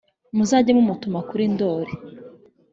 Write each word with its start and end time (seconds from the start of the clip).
muzajye 0.35 0.71
mumutuma 0.77 1.19
kuri 1.29 1.43
ndoli, 1.53 1.93